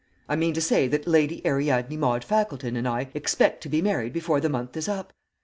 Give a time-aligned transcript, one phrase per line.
[0.27, 4.13] I mean to say that Lady Ariadne Maude Fackleton and I expect to be married
[4.13, 5.13] before the month is up.